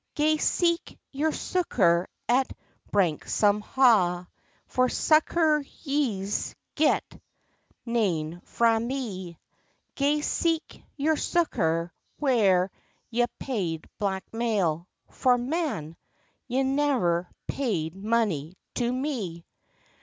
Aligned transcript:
"Gae 0.15 0.37
seek 0.37 0.97
your 1.11 1.31
succour 1.31 2.07
at 2.27 2.51
Branksome 2.91 3.61
Ha'. 3.61 4.27
For 4.65 4.89
succour 4.89 5.63
ye'se 5.83 6.55
get 6.73 7.03
nane 7.85 8.41
frae 8.43 8.79
me! 8.79 9.37
Gae 9.93 10.21
seek 10.21 10.83
your 10.97 11.17
succour 11.17 11.93
where 12.17 12.71
ye 13.11 13.23
paid 13.37 13.87
black 13.99 14.23
mail, 14.33 14.87
For, 15.11 15.37
man! 15.37 15.95
ye 16.47 16.63
ne'er 16.63 17.29
paid 17.47 17.95
money 17.95 18.57
to 18.73 18.91
me." 18.91 19.45